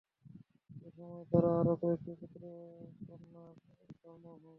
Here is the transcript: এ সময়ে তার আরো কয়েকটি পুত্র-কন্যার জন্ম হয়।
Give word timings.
এ 0.79 0.89
সময়ে 0.95 1.25
তার 1.31 1.45
আরো 1.53 1.73
কয়েকটি 1.81 2.11
পুত্র-কন্যার 2.19 3.53
জন্ম 4.03 4.25
হয়। 4.33 4.49